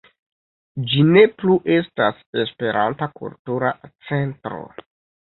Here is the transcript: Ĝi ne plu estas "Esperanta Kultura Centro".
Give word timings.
Ĝi 0.91 1.01
ne 1.09 1.21
plu 1.41 1.57
estas 1.73 2.23
"Esperanta 2.43 3.09
Kultura 3.19 3.69
Centro". 4.07 4.63